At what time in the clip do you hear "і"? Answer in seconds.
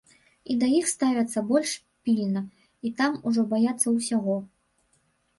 0.51-0.53, 2.89-2.91